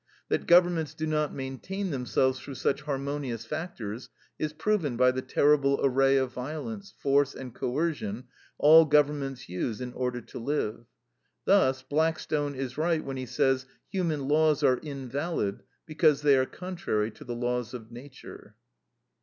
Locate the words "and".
7.35-7.53